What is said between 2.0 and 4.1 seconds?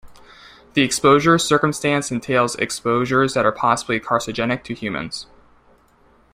entails exposures that are possibly